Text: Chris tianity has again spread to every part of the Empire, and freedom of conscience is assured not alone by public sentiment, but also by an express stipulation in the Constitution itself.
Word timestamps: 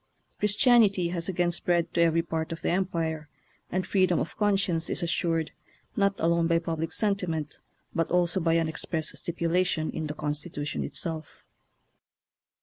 Chris 0.39 0.57
tianity 0.57 1.11
has 1.11 1.29
again 1.29 1.51
spread 1.51 1.93
to 1.93 2.01
every 2.01 2.23
part 2.23 2.51
of 2.51 2.63
the 2.63 2.71
Empire, 2.71 3.29
and 3.71 3.85
freedom 3.85 4.19
of 4.19 4.35
conscience 4.35 4.89
is 4.89 5.03
assured 5.03 5.51
not 5.95 6.15
alone 6.17 6.47
by 6.47 6.57
public 6.57 6.91
sentiment, 6.91 7.59
but 7.93 8.09
also 8.09 8.39
by 8.39 8.53
an 8.55 8.67
express 8.67 9.09
stipulation 9.19 9.91
in 9.91 10.07
the 10.07 10.15
Constitution 10.15 10.83
itself. 10.83 11.43